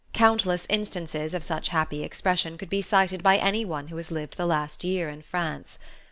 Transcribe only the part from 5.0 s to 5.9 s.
in France.